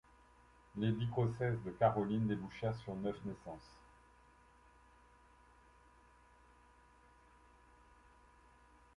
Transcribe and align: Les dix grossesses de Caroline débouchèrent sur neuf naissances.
Les 0.77 0.91
dix 0.93 1.05
grossesses 1.05 1.61
de 1.63 1.69
Caroline 1.69 2.25
débouchèrent 2.27 2.75
sur 2.75 2.95
neuf 2.95 3.23
naissances. 3.23 3.77